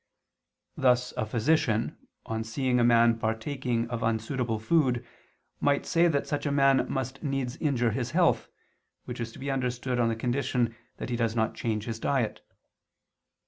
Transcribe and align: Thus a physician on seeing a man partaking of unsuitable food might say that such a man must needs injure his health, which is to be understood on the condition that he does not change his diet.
Thus 0.75 1.13
a 1.15 1.27
physician 1.27 1.95
on 2.25 2.43
seeing 2.43 2.79
a 2.79 2.83
man 2.83 3.19
partaking 3.19 3.87
of 3.91 4.01
unsuitable 4.01 4.57
food 4.57 5.05
might 5.59 5.85
say 5.85 6.07
that 6.07 6.25
such 6.25 6.47
a 6.47 6.51
man 6.51 6.91
must 6.91 7.21
needs 7.21 7.55
injure 7.57 7.91
his 7.91 8.09
health, 8.09 8.49
which 9.05 9.19
is 9.19 9.31
to 9.33 9.37
be 9.37 9.51
understood 9.51 9.99
on 9.99 10.09
the 10.09 10.15
condition 10.15 10.75
that 10.97 11.11
he 11.11 11.15
does 11.15 11.35
not 11.35 11.53
change 11.53 11.85
his 11.85 11.99
diet. 11.99 12.41